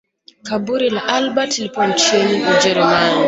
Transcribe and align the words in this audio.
Kaburi 0.43 0.89
la 0.89 1.01
Albert 1.07 1.57
lipo 1.59 1.85
nchini 1.85 2.43
Ujerumani 2.43 3.15